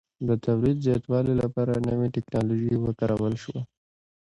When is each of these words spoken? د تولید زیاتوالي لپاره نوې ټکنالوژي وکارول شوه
د 0.27 0.29
تولید 0.45 0.77
زیاتوالي 0.85 1.33
لپاره 1.41 1.73
نوې 1.87 2.07
ټکنالوژي 2.15 2.75
وکارول 2.79 3.33
شوه 3.43 3.61